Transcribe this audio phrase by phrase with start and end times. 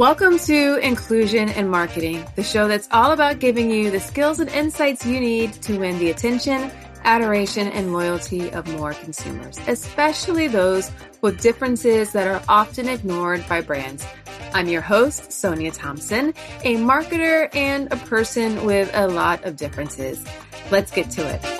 [0.00, 4.48] Welcome to Inclusion and Marketing, the show that's all about giving you the skills and
[4.48, 6.70] insights you need to win the attention,
[7.04, 10.90] adoration, and loyalty of more consumers, especially those
[11.20, 14.06] with differences that are often ignored by brands.
[14.54, 16.32] I'm your host, Sonia Thompson,
[16.64, 20.24] a marketer and a person with a lot of differences.
[20.70, 21.59] Let's get to it.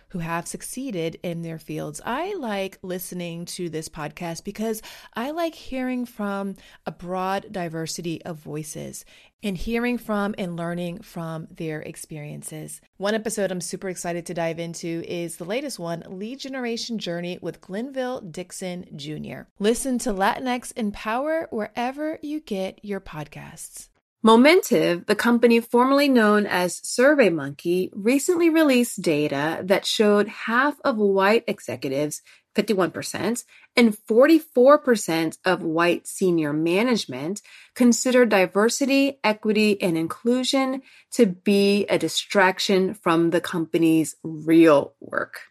[0.11, 2.01] who have succeeded in their fields.
[2.05, 4.81] I like listening to this podcast because
[5.13, 9.05] I like hearing from a broad diversity of voices
[9.41, 12.81] and hearing from and learning from their experiences.
[12.97, 17.39] One episode I'm super excited to dive into is the latest one Lead Generation Journey
[17.41, 19.43] with Glenville Dixon Jr.
[19.59, 23.87] Listen to Latinx in Power wherever you get your podcasts.
[24.23, 31.43] Momentive, the company formerly known as SurveyMonkey, recently released data that showed half of white
[31.47, 32.21] executives,
[32.55, 33.43] 51%,
[33.75, 37.41] and 44% of white senior management
[37.73, 45.39] consider diversity, equity, and inclusion to be a distraction from the company's real work.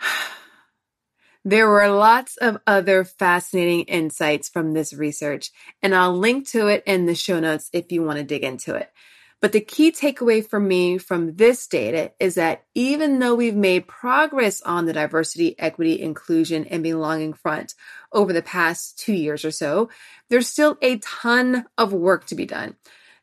[1.48, 5.50] There were lots of other fascinating insights from this research,
[5.82, 8.74] and I'll link to it in the show notes if you want to dig into
[8.74, 8.92] it.
[9.40, 13.88] But the key takeaway for me from this data is that even though we've made
[13.88, 17.74] progress on the diversity, equity, inclusion, and belonging front
[18.12, 19.88] over the past two years or so,
[20.28, 22.76] there's still a ton of work to be done.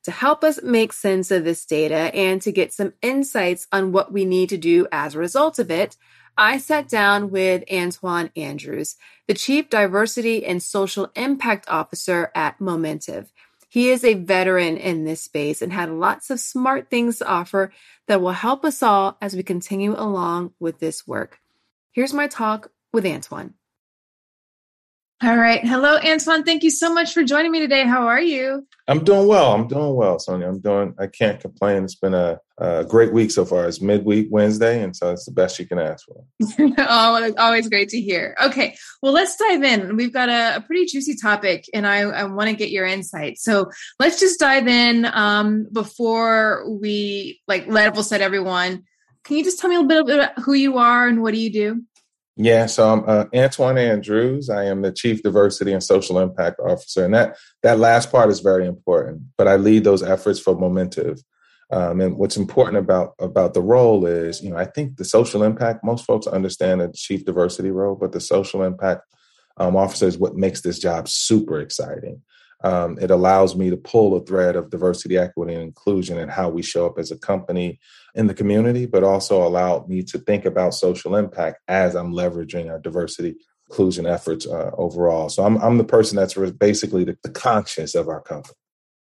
[0.06, 4.12] To help us make sense of this data and to get some insights on what
[4.12, 5.96] we need to do as a result of it,
[6.38, 13.28] I sat down with Antoine Andrews, the Chief Diversity and Social Impact Officer at Momentive.
[13.70, 17.72] He is a veteran in this space and had lots of smart things to offer
[18.08, 21.40] that will help us all as we continue along with this work.
[21.92, 23.54] Here's my talk with Antoine.
[25.24, 25.66] All right.
[25.66, 26.44] Hello, Antoine.
[26.44, 27.86] Thank you so much for joining me today.
[27.86, 28.68] How are you?
[28.90, 29.54] I'm doing well.
[29.54, 30.50] I'm doing well, Sonia.
[30.50, 31.86] I'm doing, I can't complain.
[31.86, 33.66] It's been a, a great week so far.
[33.66, 36.22] It's midweek Wednesday, and so it's the best you can ask for.
[36.78, 38.36] oh, always great to hear.
[38.44, 38.76] Okay.
[39.02, 39.96] Well, let's dive in.
[39.96, 43.38] We've got a, a pretty juicy topic, and I, I want to get your insight.
[43.38, 48.84] So let's just dive in um, before we like level set everyone.
[49.24, 51.40] Can you just tell me a little bit about who you are and what do
[51.40, 51.84] you do?
[52.38, 54.50] Yeah, so I'm uh, Antoine Andrews.
[54.50, 58.42] I am the Chief Diversity and Social Impact Officer, and that that last part is
[58.42, 59.22] very important.
[59.38, 61.22] But I lead those efforts for Momentive.
[61.72, 65.44] Um, and what's important about about the role is, you know, I think the social
[65.44, 65.84] impact.
[65.84, 69.04] Most folks understand the Chief Diversity role, but the social impact
[69.58, 72.22] um, officer is what makes this job super exciting.
[72.66, 76.50] Um, it allows me to pull a thread of diversity, equity, and inclusion and how
[76.50, 77.80] we show up as a company
[78.16, 82.72] in the community, but also allowed me to think about social impact as I'm leveraging
[82.72, 83.36] our diversity
[83.70, 85.30] inclusion efforts uh, overall.
[85.30, 88.56] So I'm I'm the person that's basically the, the conscience of our company.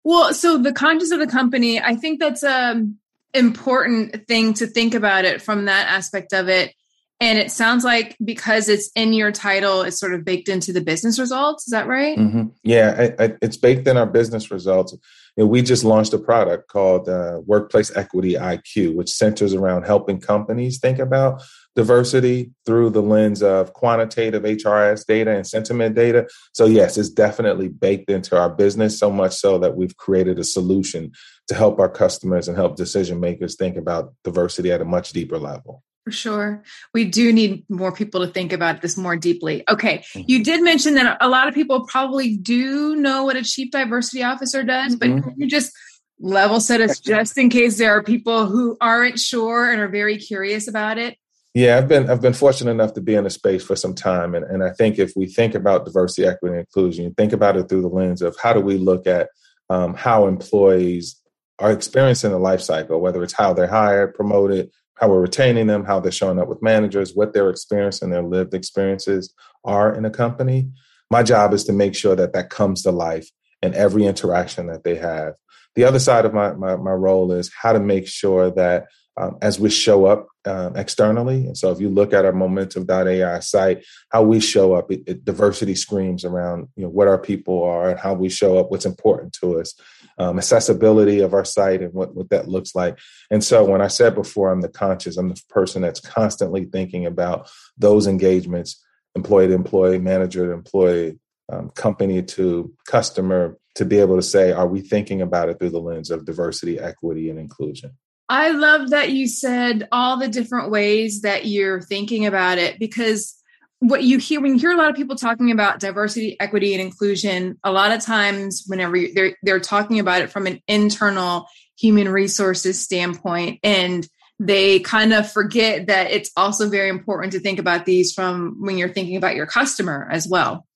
[0.04, 2.86] Well, so the conscience of the company, I think that's a
[3.32, 6.74] important thing to think about it from that aspect of it.
[7.20, 10.82] And it sounds like because it's in your title, it's sort of baked into the
[10.82, 11.66] business results.
[11.66, 12.18] Is that right?
[12.18, 12.48] Mm-hmm.
[12.62, 14.94] Yeah, I, I, it's baked in our business results.
[15.36, 20.18] Know, we just launched a product called uh, Workplace Equity IQ, which centers around helping
[20.18, 21.42] companies think about
[21.74, 26.26] diversity through the lens of quantitative HRIS data and sentiment data.
[26.54, 30.44] So, yes, it's definitely baked into our business, so much so that we've created a
[30.44, 31.12] solution
[31.48, 35.38] to help our customers and help decision makers think about diversity at a much deeper
[35.38, 35.82] level.
[36.06, 36.62] For sure.
[36.94, 39.64] We do need more people to think about this more deeply.
[39.68, 39.98] Okay.
[39.98, 40.22] Mm-hmm.
[40.28, 44.22] You did mention that a lot of people probably do know what a chief diversity
[44.22, 45.30] officer does, but mm-hmm.
[45.36, 45.72] you just
[46.20, 50.16] level set us just in case there are people who aren't sure and are very
[50.16, 51.18] curious about it.
[51.54, 54.36] Yeah, I've been I've been fortunate enough to be in the space for some time.
[54.36, 57.68] And, and I think if we think about diversity, equity, and inclusion, think about it
[57.68, 59.28] through the lens of how do we look at
[59.70, 61.20] um, how employees
[61.58, 65.84] are experiencing the life cycle, whether it's how they're hired, promoted, how we're retaining them,
[65.84, 69.32] how they're showing up with managers, what their experience and their lived experiences
[69.64, 70.70] are in a company.
[71.10, 73.30] My job is to make sure that that comes to life
[73.62, 75.34] in every interaction that they have.
[75.74, 78.86] The other side of my, my, my role is how to make sure that
[79.18, 81.46] um, as we show up um, externally.
[81.46, 85.24] And so if you look at our momentive.ai site, how we show up, it, it,
[85.24, 88.84] diversity screams around, you know, what our people are and how we show up, what's
[88.84, 89.74] important to us.
[90.18, 92.98] Um, accessibility of our site and what, what that looks like.
[93.30, 97.06] And so when I said before, I'm the conscious, I'm the person that's constantly thinking
[97.06, 98.82] about those engagements,
[99.14, 101.18] employee to employee, manager to employee,
[101.50, 105.70] um, company to customer, to be able to say, are we thinking about it through
[105.70, 107.92] the lens of diversity, equity, and inclusion?
[108.28, 113.40] I love that you said all the different ways that you're thinking about it because
[113.80, 116.80] what you hear when you hear a lot of people talking about diversity, equity, and
[116.80, 121.46] inclusion, a lot of times whenever they're they're talking about it from an internal
[121.78, 124.08] human resources standpoint and
[124.38, 128.76] they kind of forget that it's also very important to think about these from when
[128.76, 130.66] you're thinking about your customer as well.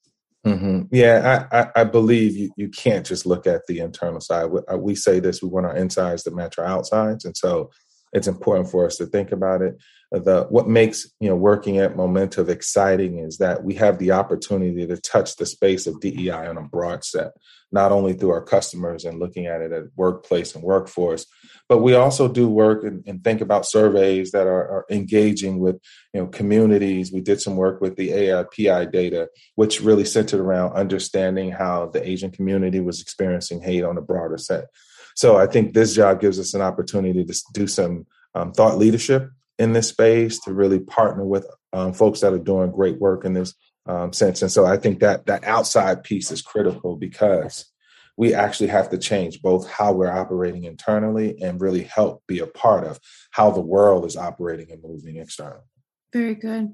[0.46, 0.82] Mm-hmm.
[0.90, 4.46] Yeah, I, I, I, believe you, you can't just look at the internal side.
[4.46, 7.70] We, uh, we say this: we want our insides to match our outsides, and so
[8.14, 9.76] it's important for us to think about it.
[10.12, 14.84] The what makes you know working at Momentive exciting is that we have the opportunity
[14.84, 17.30] to touch the space of DEI on a broad set,
[17.70, 21.26] not only through our customers and looking at it at workplace and workforce,
[21.68, 25.76] but we also do work and, and think about surveys that are, are, engaging with
[26.12, 27.12] you know communities.
[27.12, 32.04] We did some work with the AAPI data, which really centered around understanding how the
[32.04, 34.64] Asian community was experiencing hate on a broader set.
[35.14, 39.30] So I think this job gives us an opportunity to do some um, thought leadership
[39.60, 43.34] in this space to really partner with um, folks that are doing great work in
[43.34, 43.54] this
[43.86, 44.40] um, sense.
[44.40, 47.66] And so I think that that outside piece is critical because
[48.16, 52.46] we actually have to change both how we're operating internally and really help be a
[52.46, 52.98] part of
[53.32, 55.60] how the world is operating and moving externally.
[56.12, 56.72] Very good.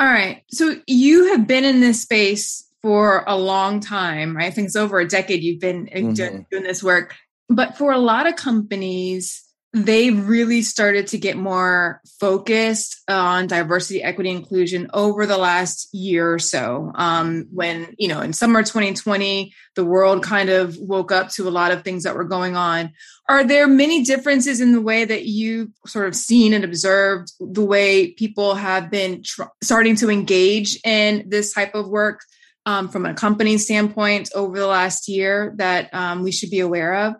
[0.00, 0.42] All right.
[0.50, 4.46] So you have been in this space for a long time, right?
[4.46, 6.42] I think it's over a decade you've been uh, mm-hmm.
[6.50, 7.14] doing this work.
[7.50, 9.43] But for a lot of companies,
[9.74, 16.32] they really started to get more focused on diversity, equity, inclusion over the last year
[16.32, 16.92] or so.
[16.94, 21.50] Um, when, you know, in summer 2020, the world kind of woke up to a
[21.50, 22.92] lot of things that were going on.
[23.28, 27.64] Are there many differences in the way that you sort of seen and observed the
[27.64, 32.20] way people have been tr- starting to engage in this type of work
[32.64, 36.94] um, from a company standpoint over the last year that um, we should be aware
[36.94, 37.14] of?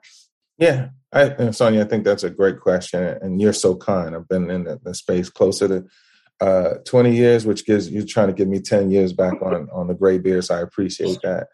[0.57, 4.17] Yeah, I, Sonia, I think that's a great question, and you're so kind.
[4.17, 5.85] I've been in the, the space closer to
[6.41, 9.87] uh, 20 years, which gives you trying to give me 10 years back on on
[9.87, 10.45] the gray beard.
[10.45, 11.47] So I appreciate that.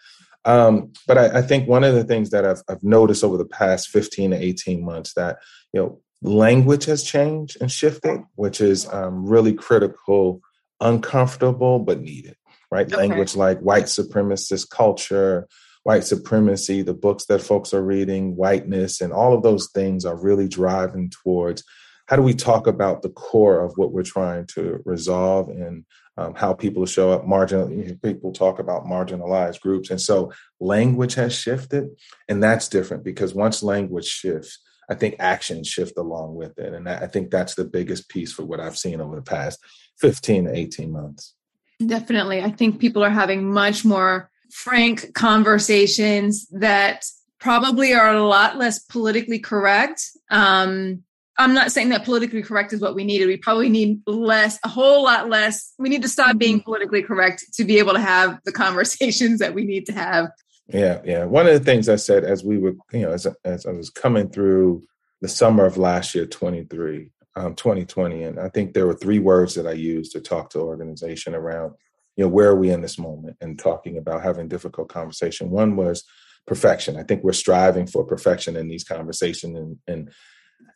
[0.46, 3.44] Um, but I, I, think one of the things that I've, I've noticed over the
[3.44, 5.38] past 15 to 18 months that
[5.74, 10.40] you know language has changed and shifted, which is um, really critical,
[10.80, 12.36] uncomfortable but needed.
[12.72, 12.96] Right, okay.
[12.96, 15.48] language like white supremacist culture,
[15.82, 20.20] white supremacy, the books that folks are reading, whiteness, and all of those things are
[20.20, 21.64] really driving towards
[22.06, 25.84] how do we talk about the core of what we're trying to resolve and
[26.16, 27.24] um, how people show up.
[27.24, 27.68] Marginal
[28.02, 29.90] people talk about marginalized groups.
[29.90, 31.88] And so language has shifted
[32.28, 34.58] and that's different because once language shifts
[34.90, 36.74] i think actions shift along with it.
[36.74, 39.58] And i think that's the biggest piece for what i've seen over the past
[40.00, 41.34] 15 to 18 months.
[41.84, 42.42] Definitely.
[42.42, 47.06] I think people are having much more frank conversations that
[47.38, 50.10] probably are a lot less politically correct.
[50.30, 51.02] Um,
[51.38, 53.26] I'm not saying that politically correct is what we needed.
[53.26, 55.72] We probably need less, a whole lot less.
[55.78, 59.54] We need to stop being politically correct to be able to have the conversations that
[59.54, 60.30] we need to have.
[60.68, 61.24] Yeah, yeah.
[61.24, 63.90] One of the things I said as we were, you know, as, as I was
[63.90, 64.84] coming through
[65.20, 69.54] the summer of last year, 23, um, 2020, and I think there were three words
[69.54, 71.74] that I used to talk to organization around
[72.20, 75.48] you know where are we in this moment and talking about having difficult conversation?
[75.48, 76.04] One was
[76.46, 76.98] perfection.
[76.98, 80.10] I think we're striving for perfection in these conversations and, and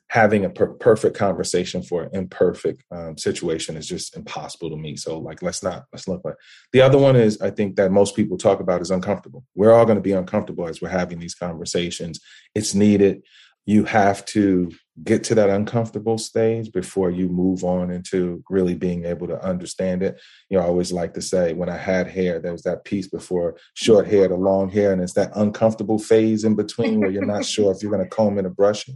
[0.08, 4.96] having a per- perfect conversation for an imperfect um, situation is just impossible to me.
[4.96, 6.36] So like let's not let's look at
[6.72, 9.44] the other one is i think that most people talk about is uncomfortable.
[9.54, 12.20] We're all going to be uncomfortable as we're having these conversations.
[12.54, 13.20] It's needed
[13.66, 14.70] you have to
[15.02, 20.02] get to that uncomfortable stage before you move on into really being able to understand
[20.02, 20.20] it.
[20.48, 23.08] You know, I always like to say when I had hair, there was that piece
[23.08, 27.26] before short hair to long hair, and it's that uncomfortable phase in between where you're
[27.26, 28.94] not sure if you're going to comb it or brush it.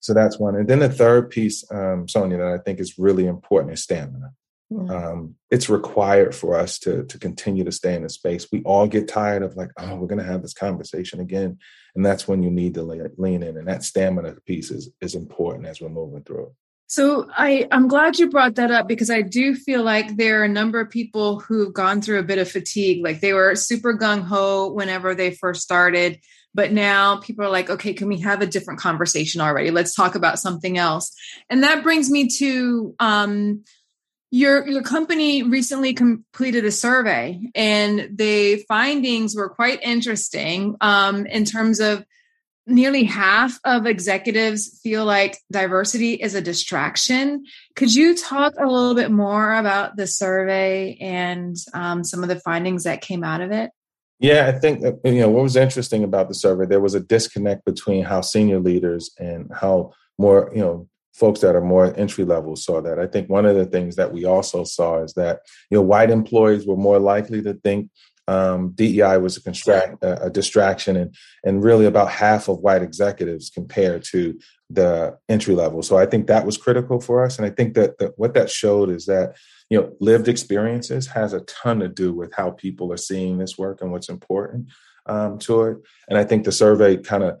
[0.00, 0.54] So that's one.
[0.54, 4.32] And then the third piece, um, Sonia, that I think is really important is stamina.
[4.72, 4.90] Mm-hmm.
[4.90, 8.48] Um, it's required for us to to continue to stay in the space.
[8.52, 11.58] We all get tired of like, oh, we're going to have this conversation again,
[11.94, 13.56] and that's when you need to lean in.
[13.56, 16.52] And that stamina piece is is important as we're moving through.
[16.86, 20.44] So I I'm glad you brought that up because I do feel like there are
[20.44, 23.02] a number of people who've gone through a bit of fatigue.
[23.02, 26.18] Like they were super gung ho whenever they first started,
[26.54, 29.70] but now people are like, okay, can we have a different conversation already?
[29.70, 31.12] Let's talk about something else.
[31.50, 33.64] And that brings me to um,
[34.30, 41.44] your your company recently completed a survey and the findings were quite interesting um, in
[41.44, 42.04] terms of
[42.66, 47.44] nearly half of executives feel like diversity is a distraction.
[47.74, 52.38] Could you talk a little bit more about the survey and um, some of the
[52.40, 53.70] findings that came out of it?
[54.20, 56.66] Yeah, I think you know what was interesting about the survey.
[56.66, 61.56] There was a disconnect between how senior leaders and how more you know folks that
[61.56, 62.98] are more entry level saw that.
[62.98, 66.10] I think one of the things that we also saw is that you know white
[66.10, 67.90] employees were more likely to think
[68.28, 73.50] um, DEI was a, construct, a, distraction, and and really about half of white executives
[73.50, 75.82] compared to the entry level.
[75.82, 78.50] So I think that was critical for us, and I think that, that what that
[78.50, 79.36] showed is that
[79.70, 83.56] you know lived experiences has a ton to do with how people are seeing this
[83.56, 84.68] work and what's important
[85.06, 85.78] um, to it.
[86.08, 87.40] And I think the survey kind of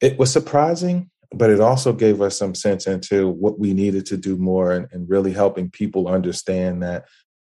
[0.00, 4.16] it was surprising but it also gave us some sense into what we needed to
[4.16, 7.04] do more and, and, really helping people understand that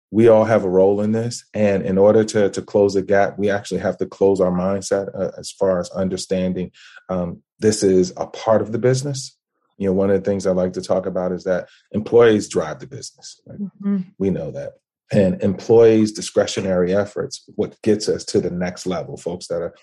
[0.10, 3.38] we all have a role in this and in order to to close the gap
[3.38, 6.72] we actually have to close our mindset uh, as far as understanding
[7.10, 9.38] um, this is a part of the business
[9.78, 12.80] you know one of the things i like to talk about is that employees drive
[12.80, 13.60] the business right?
[13.60, 13.98] mm-hmm.
[14.18, 14.74] we know that
[15.12, 19.76] and employees discretionary efforts what gets us to the next level folks that are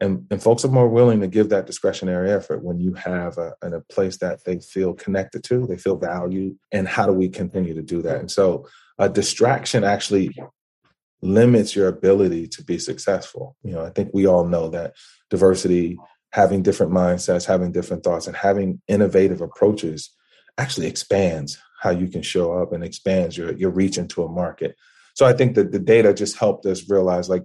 [0.00, 3.52] and, and folks are more willing to give that discretionary effort when you have a,
[3.62, 7.74] a place that they feel connected to they feel valued and how do we continue
[7.74, 8.66] to do that and so
[8.98, 10.30] a distraction actually
[11.22, 13.56] limits your ability to be successful.
[13.62, 14.94] You know, I think we all know that
[15.28, 15.98] diversity,
[16.32, 20.10] having different mindsets, having different thoughts, and having innovative approaches
[20.58, 24.76] actually expands how you can show up and expands your your reach into a market.
[25.14, 27.44] So I think that the data just helped us realize like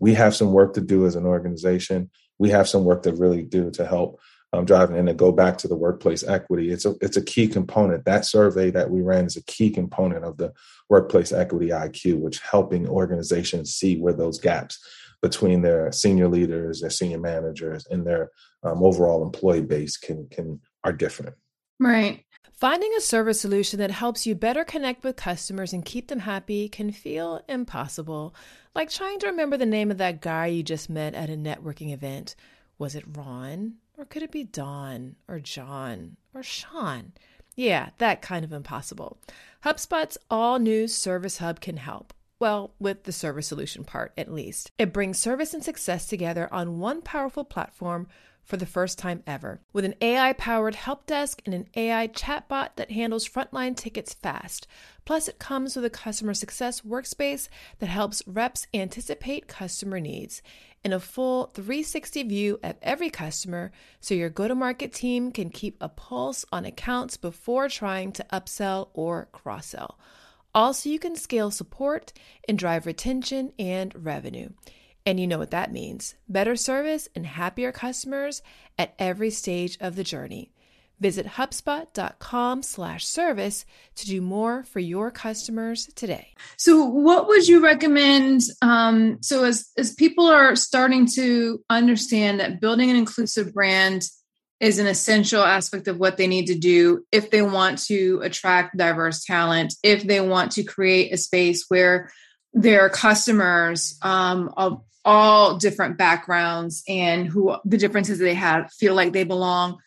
[0.00, 2.10] we have some work to do as an organization.
[2.38, 4.20] We have some work to really do to help
[4.54, 6.70] um, driving and to go back to the workplace equity.
[6.70, 8.04] It's a it's a key component.
[8.04, 10.52] That survey that we ran is a key component of the
[10.88, 14.78] workplace equity iq which helping organizations see where those gaps
[15.22, 18.30] between their senior leaders their senior managers and their
[18.62, 21.34] um, overall employee base can can are different.
[21.80, 22.24] Right.
[22.52, 26.68] Finding a service solution that helps you better connect with customers and keep them happy
[26.68, 28.34] can feel impossible,
[28.74, 31.92] like trying to remember the name of that guy you just met at a networking
[31.92, 32.34] event.
[32.78, 33.74] Was it Ron?
[33.96, 37.12] Or could it be Don or John or Sean?
[37.54, 39.18] Yeah, that kind of impossible.
[39.64, 42.12] HubSpot's all new Service Hub can help.
[42.40, 44.72] Well, with the service solution part, at least.
[44.76, 48.08] It brings service and success together on one powerful platform
[48.44, 49.60] for the first time ever.
[49.72, 54.66] With an AI powered help desk and an AI chatbot that handles frontline tickets fast.
[55.04, 57.48] Plus, it comes with a customer success workspace
[57.78, 60.42] that helps reps anticipate customer needs
[60.84, 65.48] and a full 360 view of every customer so your go to market team can
[65.48, 69.98] keep a pulse on accounts before trying to upsell or cross sell.
[70.54, 72.12] Also, you can scale support
[72.46, 74.50] and drive retention and revenue.
[75.06, 78.42] And you know what that means better service and happier customers
[78.78, 80.50] at every stage of the journey.
[81.00, 86.32] Visit HubSpot.com slash service to do more for your customers today.
[86.56, 88.42] So what would you recommend?
[88.62, 94.04] Um, so as, as people are starting to understand that building an inclusive brand
[94.60, 98.76] is an essential aspect of what they need to do if they want to attract
[98.76, 102.10] diverse talent, if they want to create a space where
[102.54, 109.12] their customers um, of all different backgrounds and who the differences they have feel like
[109.12, 109.78] they belong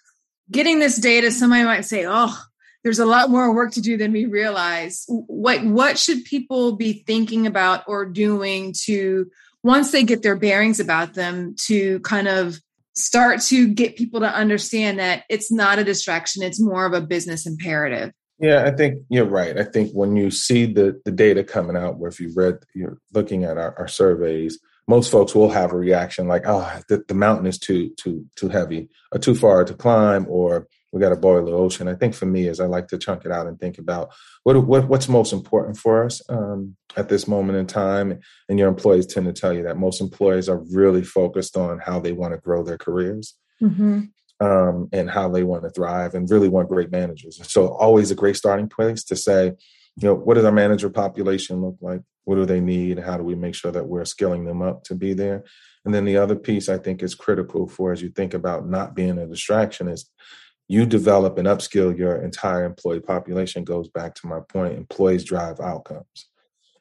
[0.52, 2.36] getting this data, somebody might say, oh,
[2.84, 5.06] there's a lot more work to do than we realize.
[5.08, 9.30] What what should people be thinking about or doing to
[9.64, 12.60] once they get their bearings about them to kind of
[12.96, 17.02] start to get people to understand that it's not a distraction, it's more of a
[17.02, 18.12] business imperative.
[18.40, 19.58] Yeah, I think you're right.
[19.58, 23.00] I think when you see the the data coming out, where if you read, you're
[23.14, 27.14] looking at our, our surveys, most folks will have a reaction like, "Oh, the, the
[27.14, 31.16] mountain is too too too heavy, or too far to climb, or we got to
[31.16, 33.60] boil the ocean." I think for me, is I like to chunk it out and
[33.60, 34.14] think about
[34.44, 38.20] what, what what's most important for us um, at this moment in time.
[38.48, 42.00] And your employees tend to tell you that most employees are really focused on how
[42.00, 43.34] they want to grow their careers.
[43.62, 44.02] Mm-hmm.
[44.40, 47.40] Um, and how they want to thrive and really want great managers.
[47.52, 49.54] So always a great starting place to say,
[49.96, 52.02] you know, what does our manager population look like?
[52.28, 54.94] what do they need how do we make sure that we're skilling them up to
[54.94, 55.46] be there
[55.86, 58.94] and then the other piece i think is critical for as you think about not
[58.94, 60.12] being a distraction is
[60.68, 65.62] you develop and upskill your entire employee population goes back to my point employees drive
[65.62, 66.28] outcomes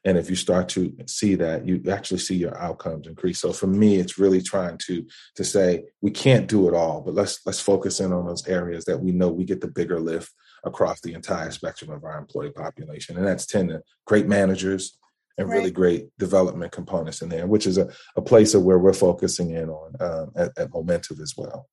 [0.07, 3.67] and if you start to see that you actually see your outcomes increase so for
[3.67, 7.59] me it's really trying to to say we can't do it all but let's let's
[7.59, 10.31] focus in on those areas that we know we get the bigger lift
[10.63, 14.97] across the entire spectrum of our employee population and that's 10 to great managers
[15.37, 15.57] and right.
[15.57, 19.51] really great development components in there, which is a, a place of where we're focusing
[19.51, 21.67] in on um, at, at Momentive as well.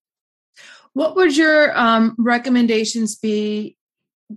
[0.92, 3.76] What would your um, recommendations be?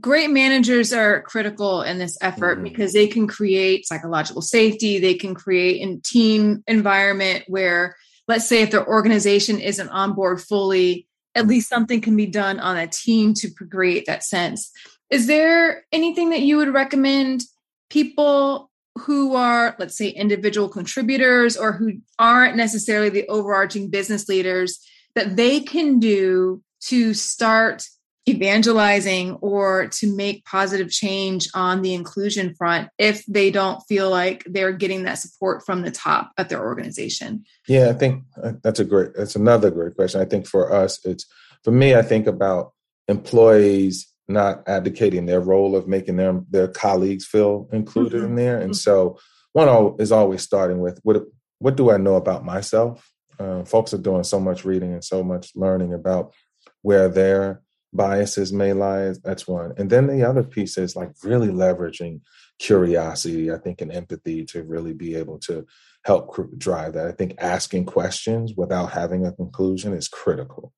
[0.01, 2.63] Great managers are critical in this effort mm-hmm.
[2.63, 4.99] because they can create psychological safety.
[4.99, 7.95] They can create a team environment where,
[8.27, 12.59] let's say, if their organization isn't on board fully, at least something can be done
[12.59, 14.71] on a team to create that sense.
[15.09, 17.43] Is there anything that you would recommend
[17.89, 24.79] people who are, let's say, individual contributors or who aren't necessarily the overarching business leaders
[25.15, 27.87] that they can do to start
[28.27, 34.43] evangelizing or to make positive change on the inclusion front if they don't feel like
[34.45, 38.79] they're getting that support from the top at their organization yeah i think uh, that's
[38.79, 41.25] a great that's another great question i think for us it's
[41.63, 42.73] for me i think about
[43.07, 48.31] employees not advocating their role of making their their colleagues feel included mm-hmm.
[48.31, 48.73] in there and mm-hmm.
[48.73, 49.17] so
[49.53, 51.23] one is always starting with what
[51.59, 55.23] what do i know about myself uh, folks are doing so much reading and so
[55.23, 56.33] much learning about
[56.81, 57.61] where their
[57.93, 59.13] biases may lie.
[59.23, 59.73] That's one.
[59.77, 62.21] And then the other piece is like really leveraging
[62.59, 65.65] curiosity, I think, and empathy to really be able to
[66.03, 67.07] help drive that.
[67.07, 70.73] I think asking questions without having a conclusion is critical.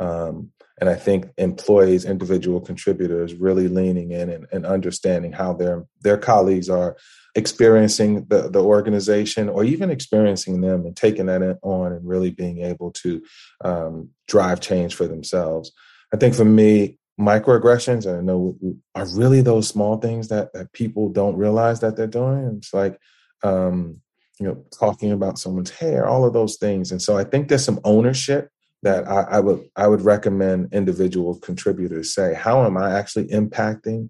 [0.00, 5.86] Um, and I think employees, individual contributors, really leaning in and, and, understanding how their
[6.02, 6.96] their colleagues are
[7.36, 12.62] experiencing the, the organization or even experiencing them and taking that on and really being
[12.62, 13.22] able to
[13.64, 15.72] um, drive change for themselves.
[16.14, 18.56] I think for me, microaggressions, and I know
[18.94, 22.54] are really those small things that, that people don't realize that they're doing.
[22.58, 23.00] It's like,
[23.42, 24.00] um,
[24.38, 26.92] you know, talking about someone's hair, all of those things.
[26.92, 28.48] And so I think there's some ownership
[28.84, 34.08] that I, I would I would recommend individual contributors say, how am I actually impacting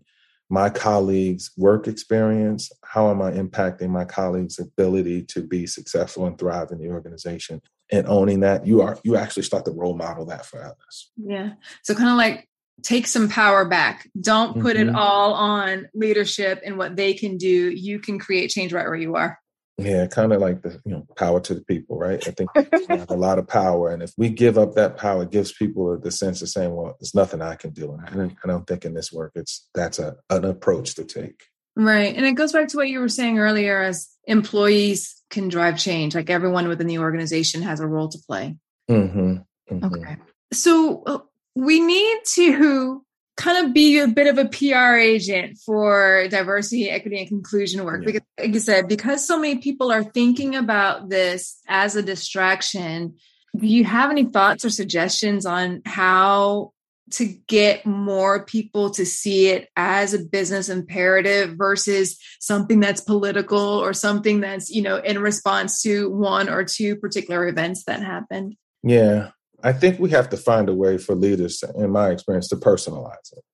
[0.50, 2.70] my colleagues' work experience?
[2.84, 7.62] How am I impacting my colleagues' ability to be successful and thrive in the organization?
[7.92, 11.10] And owning that, you are you actually start to role model that for others.
[11.16, 11.52] Yeah.
[11.82, 12.48] So kind of like
[12.82, 14.08] take some power back.
[14.20, 14.90] Don't put mm-hmm.
[14.90, 17.70] it all on leadership and what they can do.
[17.70, 19.38] You can create change right where you are.
[19.76, 22.24] Yeah, kind of like the you know power to the people, right?
[22.28, 22.50] I think
[22.88, 25.98] have a lot of power, and if we give up that power, it gives people
[25.98, 28.94] the sense of saying, "Well, there's nothing I can do." And I don't think in
[28.94, 31.42] this work, it's that's a an approach to take.
[31.76, 35.78] Right, and it goes back to what you were saying earlier: as employees can drive
[35.78, 38.56] change, like everyone within the organization has a role to play.
[38.90, 39.36] Mm-hmm,
[39.74, 39.84] mm-hmm.
[39.84, 40.16] Okay,
[40.52, 41.18] so uh,
[41.54, 43.04] we need to
[43.36, 48.02] kind of be a bit of a PR agent for diversity, equity, and inclusion work.
[48.02, 48.06] Yeah.
[48.06, 53.16] Because, like you said, because so many people are thinking about this as a distraction,
[53.56, 56.72] do you have any thoughts or suggestions on how
[57.12, 63.58] to get more people to see it as a business imperative versus something that's political
[63.58, 68.56] or something that's, you know, in response to one or two particular events that happened?
[68.82, 69.30] Yeah.
[69.62, 73.32] I think we have to find a way for leaders, in my experience, to personalize
[73.32, 73.44] it.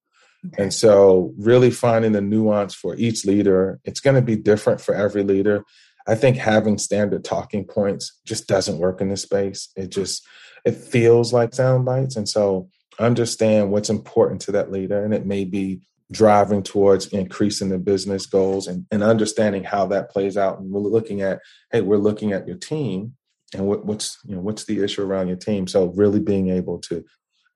[0.47, 0.65] Okay.
[0.65, 4.95] And so, really finding the nuance for each leader, it's going to be different for
[4.95, 5.65] every leader.
[6.09, 9.69] I think having standard talking points just doesn't work in this space.
[9.77, 10.27] It just
[10.65, 12.69] it feels like sound bites, and so
[13.01, 15.81] understand what's important to that leader, and it may be
[16.13, 20.59] driving towards increasing the business goals and, and understanding how that plays out.
[20.59, 23.15] And we're looking at, hey, we're looking at your team
[23.55, 25.67] and what, what's you know what's the issue around your team?
[25.67, 27.05] So really being able to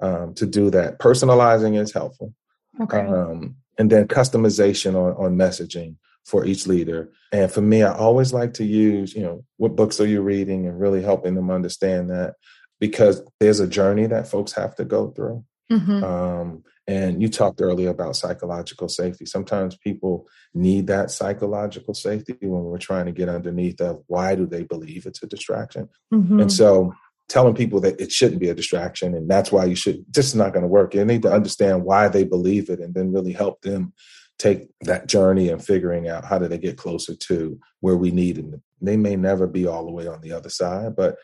[0.01, 0.99] um, to do that.
[0.99, 2.35] Personalizing is helpful
[2.81, 3.01] okay.
[3.01, 7.13] um, and then customization on, on messaging for each leader.
[7.33, 10.67] And for me i always like to use you know what books are you reading
[10.67, 12.35] and really helping them understand that
[12.81, 16.05] because there's a journey that folks have to go through mm-hmm.
[16.05, 19.25] um, and you talked earlier about psychological safety.
[19.25, 24.47] Sometimes people need that psychological safety when we're trying to get underneath of why do
[24.47, 25.89] they believe it's a distraction.
[26.13, 26.41] Mm-hmm.
[26.41, 26.93] And so
[27.29, 30.53] telling people that it shouldn't be a distraction and that's why you should just not
[30.53, 30.95] going to work.
[30.95, 33.95] You need to understand why they believe it and then really help them
[34.39, 38.37] take that journey and figuring out how do they get closer to where we need
[38.37, 38.63] them.
[38.83, 41.17] They may never be all the way on the other side, but.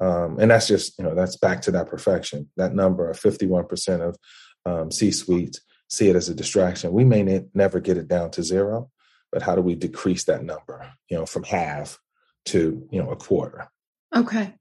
[0.00, 2.48] Um, and that's just you know that's back to that perfection.
[2.56, 4.16] That number of fifty one percent of
[4.64, 5.60] um, C suites
[5.92, 6.92] see it as a distraction.
[6.92, 8.90] We may ne- never get it down to zero,
[9.30, 11.98] but how do we decrease that number, you know, from half
[12.46, 13.68] to, you know, a quarter?
[14.16, 14.54] Okay.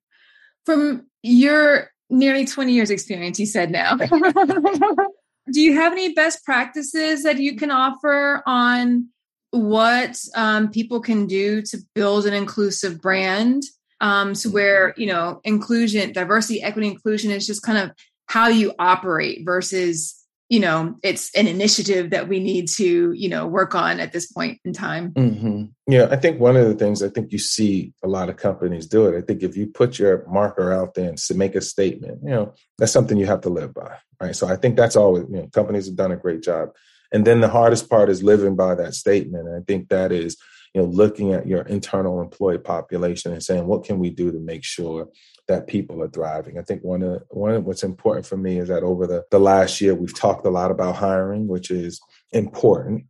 [0.66, 3.96] From your nearly 20 years experience, you said now,
[5.52, 9.08] do you have any best practices that you can offer on
[9.52, 13.64] what um, people can do to build an inclusive brand?
[14.02, 17.92] Um, so where, you know, inclusion, diversity, equity, inclusion is just kind of
[18.26, 20.18] how you operate versus
[20.52, 24.30] you know it's an initiative that we need to you know work on at this
[24.30, 25.12] point in time.
[25.12, 25.64] Mm-hmm.
[25.88, 28.86] yeah i think one of the things i think you see a lot of companies
[28.86, 29.18] do it.
[29.18, 32.32] I think if you put your marker out there and to make a statement you
[32.32, 34.36] know that's something you have to live by right?
[34.36, 36.70] So i think that's always you know companies have done a great job.
[37.14, 39.48] And then the hardest part is living by that statement.
[39.48, 40.38] And i think that is
[40.74, 44.40] you know looking at your internal employee population and saying what can we do to
[44.40, 45.10] make sure
[45.48, 46.58] that people are thriving.
[46.58, 49.40] I think one of one of what's important for me is that over the, the
[49.40, 52.00] last year we've talked a lot about hiring, which is
[52.32, 53.06] important.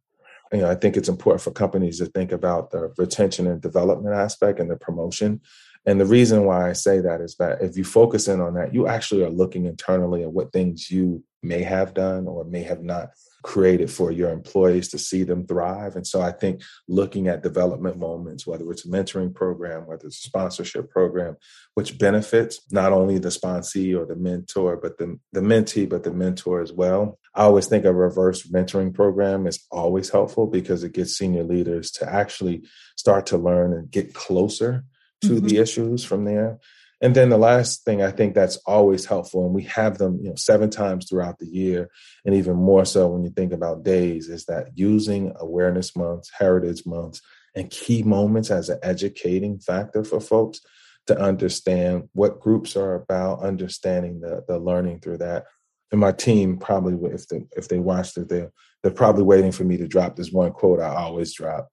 [0.51, 4.15] You know, I think it's important for companies to think about the retention and development
[4.15, 5.41] aspect and the promotion.
[5.85, 8.73] And the reason why I say that is that if you focus in on that,
[8.73, 12.83] you actually are looking internally at what things you may have done or may have
[12.83, 13.09] not
[13.43, 15.95] created for your employees to see them thrive.
[15.95, 20.23] And so I think looking at development moments, whether it's a mentoring program, whether it's
[20.23, 21.37] a sponsorship program,
[21.73, 26.13] which benefits not only the sponsee or the mentor, but the, the mentee, but the
[26.13, 27.17] mentor as well.
[27.33, 31.91] I always think a reverse mentoring program is always helpful because it gets senior leaders
[31.91, 32.63] to actually
[32.95, 34.83] start to learn and get closer
[35.21, 35.47] to mm-hmm.
[35.47, 36.59] the issues from there.
[37.01, 40.29] And then the last thing I think that's always helpful, and we have them, you
[40.29, 41.89] know, seven times throughout the year,
[42.25, 46.85] and even more so when you think about days, is that using awareness months, heritage
[46.85, 47.21] months,
[47.55, 50.61] and key moments as an educating factor for folks
[51.07, 55.45] to understand what groups are about, understanding the the learning through that.
[55.91, 58.47] And my team probably, if they if they watched it, they
[58.83, 61.69] they're probably waiting for me to drop this one quote I always drop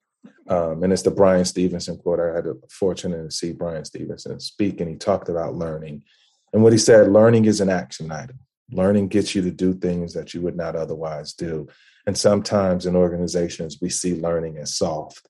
[0.49, 2.21] um, and it's the Bryan Stevenson quote.
[2.21, 6.03] I had the fortune to see Bryan Stevenson speak, and he talked about learning.
[6.53, 8.39] And what he said learning is an action item.
[8.71, 11.69] Learning gets you to do things that you would not otherwise do.
[12.07, 15.29] And sometimes in organizations, we see learning as soft,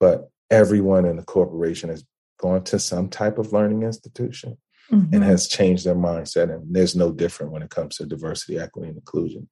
[0.00, 2.04] but everyone in the corporation has
[2.38, 4.58] gone to some type of learning institution
[4.90, 5.14] mm-hmm.
[5.14, 6.52] and has changed their mindset.
[6.52, 9.48] And there's no different when it comes to diversity, equity, and inclusion.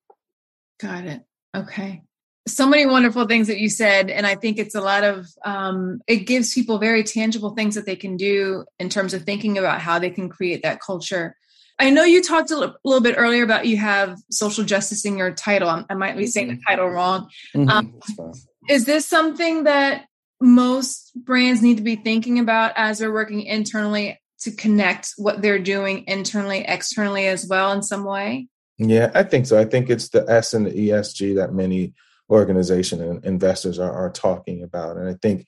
[0.81, 1.23] Got it.
[1.57, 2.03] Okay
[2.47, 6.01] so many wonderful things that you said and i think it's a lot of um,
[6.07, 9.81] it gives people very tangible things that they can do in terms of thinking about
[9.81, 11.37] how they can create that culture.
[11.79, 15.33] I know you talked a little bit earlier about you have social justice in your
[15.33, 15.85] title.
[15.89, 17.29] I might be saying the title wrong.
[17.55, 17.69] Mm-hmm.
[17.69, 18.33] um,
[18.69, 20.07] is this something that
[20.41, 25.59] most brands need to be thinking about as they're working internally to connect what they're
[25.59, 28.49] doing internally externally as well in some way?
[28.79, 29.59] Yeah i think so.
[29.59, 31.95] I think it's the s and the esg that many
[32.31, 34.97] organization and investors are, are talking about.
[34.97, 35.47] And I think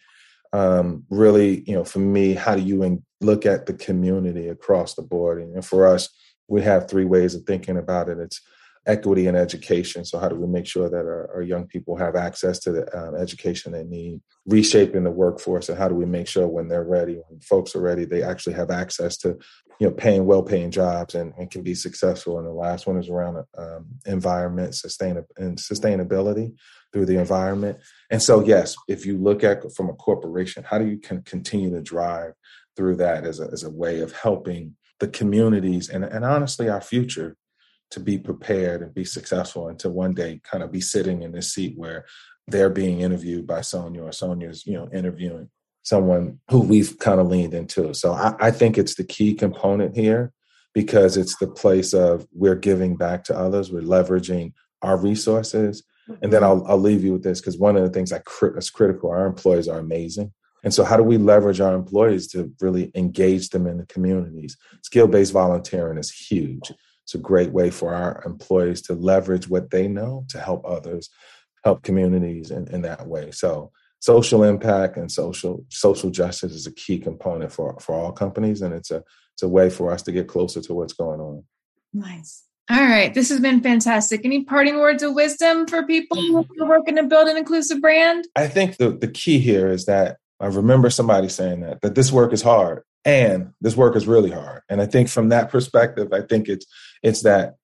[0.53, 4.95] um, really, you know, for me, how do you in, look at the community across
[4.95, 5.43] the board?
[5.43, 6.09] And for us,
[6.49, 8.19] we have three ways of thinking about it.
[8.19, 8.41] It's
[8.87, 10.05] equity and education.
[10.05, 12.99] So how do we make sure that our, our young people have access to the
[12.99, 14.21] um, education they need?
[14.47, 17.81] Reshaping the workforce, and how do we make sure when they're ready, when folks are
[17.81, 19.37] ready, they actually have access to,
[19.81, 22.39] you know, paying well-paying jobs and, and can be successful.
[22.39, 26.55] And the last one is around um, environment, sustain and sustainability
[26.93, 27.79] through the environment.
[28.11, 31.71] And so, yes, if you look at from a corporation, how do you can continue
[31.71, 32.33] to drive
[32.77, 36.81] through that as a, as a way of helping the communities and, and honestly our
[36.81, 37.37] future
[37.91, 41.33] to be prepared and be successful and to one day kind of be sitting in
[41.33, 42.05] this seat where
[42.49, 45.49] they're being interviewed by Sonia or Sonia's, you know, interviewing
[45.83, 47.95] someone who we've kind of leaned into.
[47.95, 50.33] So I, I think it's the key component here
[50.75, 55.85] because it's the place of we're giving back to others, we're leveraging our resources.
[56.23, 56.63] And then mm-hmm.
[56.63, 58.23] I'll, I'll leave you with this because one of the things that
[58.57, 60.33] is critical, our employees are amazing.
[60.65, 64.57] And so, how do we leverage our employees to really engage them in the communities?
[64.83, 66.73] Skill based volunteering is huge.
[67.07, 71.09] It's a great way for our employees to leverage what they know to help others,
[71.63, 73.31] help communities in, in that way.
[73.31, 78.61] So social impact and social social justice is a key component for for all companies,
[78.61, 81.45] and it's a it's a way for us to get closer to what's going on.
[81.95, 82.43] Nice.
[82.69, 84.23] All right, this has been fantastic.
[84.25, 86.61] Any parting words of wisdom for people who mm.
[86.61, 88.27] are working to build an inclusive brand?
[88.35, 92.11] I think the the key here is that I remember somebody saying that that this
[92.11, 94.63] work is hard and this work is really hard.
[94.69, 96.67] And I think from that perspective, I think it's
[97.03, 97.57] it's that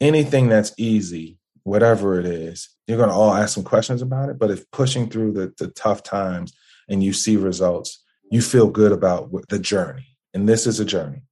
[0.00, 4.38] anything that's easy, whatever it is, you're going to all ask some questions about it.
[4.38, 6.52] But if pushing through the, the tough times
[6.88, 10.16] and you see results, you feel good about the journey.
[10.34, 11.22] And this is a journey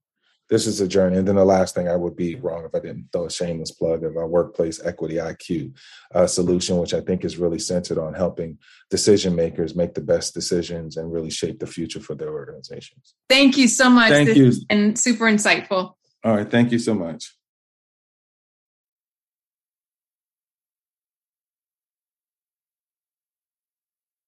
[0.49, 1.17] this is a journey.
[1.17, 3.71] And then the last thing I would be wrong if I didn't throw a shameless
[3.71, 5.75] plug of our workplace equity IQ
[6.13, 8.57] uh, solution, which I think is really centered on helping
[8.89, 13.13] decision makers make the best decisions and really shape the future for their organizations.
[13.29, 14.09] Thank you so much.
[14.09, 14.53] Thank this you.
[14.69, 15.93] And super insightful.
[16.23, 16.49] All right.
[16.49, 17.35] Thank you so much.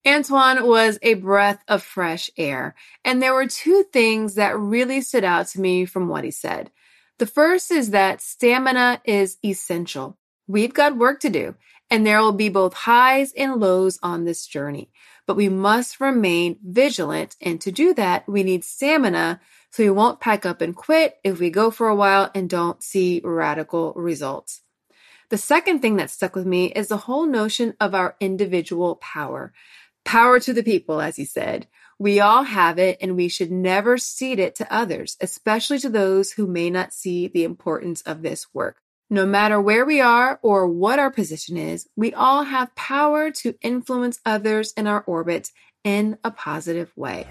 [0.06, 2.76] Antoine was a breath of fresh air.
[3.06, 6.72] And there were two things that really stood out to me from what he said.
[7.20, 10.18] The first is that stamina is essential.
[10.48, 11.56] We've got work to do,
[11.92, 14.90] and there will be both highs and lows on this journey.
[15.28, 20.20] But we must remain vigilant, and to do that, we need stamina so we won't
[20.20, 24.62] pack up and quit if we go for a while and don't see radical results.
[25.30, 29.54] The second thing that stuck with me is the whole notion of our individual power.
[30.04, 31.68] Power to the people, as he said.
[32.00, 36.32] We all have it and we should never cede it to others, especially to those
[36.32, 38.82] who may not see the importance of this work.
[39.10, 43.54] No matter where we are or what our position is, we all have power to
[43.62, 45.50] influence others in our orbit
[45.84, 47.28] in a positive way.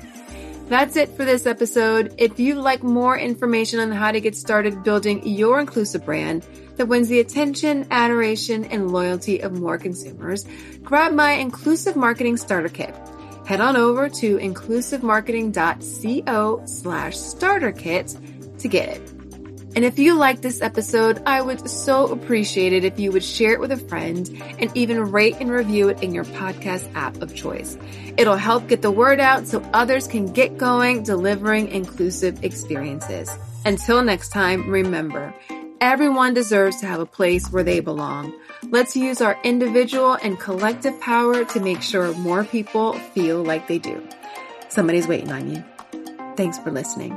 [0.68, 2.14] That's it for this episode.
[2.18, 6.46] If you'd like more information on how to get started building your inclusive brand
[6.80, 10.46] that wins the attention, adoration, and loyalty of more consumers,
[10.82, 12.94] grab my Inclusive Marketing Starter Kit
[13.44, 18.16] head on over to inclusivemarketing.co slash starter kit
[18.60, 19.02] to get it.
[19.74, 23.52] And if you like this episode, I would so appreciate it if you would share
[23.52, 24.26] it with a friend
[24.58, 27.76] and even rate and review it in your podcast app of choice.
[28.16, 33.30] It'll help get the word out so others can get going delivering inclusive experiences.
[33.64, 35.34] Until next time, remember,
[35.80, 38.32] everyone deserves to have a place where they belong.
[38.64, 43.78] Let's use our individual and collective power to make sure more people feel like they
[43.78, 44.06] do.
[44.68, 45.64] Somebody's waiting on you.
[46.36, 47.16] Thanks for listening.